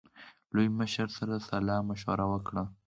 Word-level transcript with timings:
لوی 0.53 0.67
مشر 0.79 1.07
سره 1.17 1.35
سلا 1.47 1.77
مشوره 1.89 2.25
وکړه. 2.29 2.63